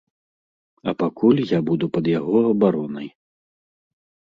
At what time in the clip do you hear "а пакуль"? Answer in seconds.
0.91-1.41